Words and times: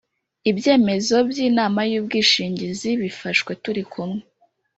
ibyemezo 0.49 1.15
by 1.29 1.37
inama 1.47 1.79
y 1.91 1.93
ubwishinginzi 1.99 2.89
bifashwe 3.01 3.51
turi 3.63 3.83
kumwe 3.91 4.21